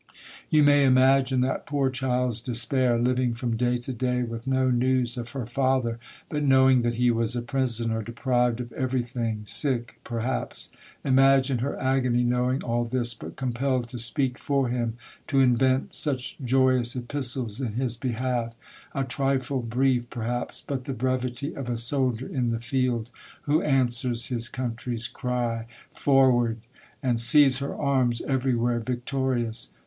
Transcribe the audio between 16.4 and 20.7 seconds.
joyous epistles in his behalf, a trifle brief, perhaps,